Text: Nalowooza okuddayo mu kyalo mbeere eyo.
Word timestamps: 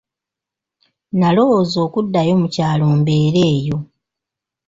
Nalowooza 1.19 1.77
okuddayo 1.85 2.33
mu 2.41 2.47
kyalo 2.53 2.85
mbeere 2.99 3.41
eyo. 3.55 3.77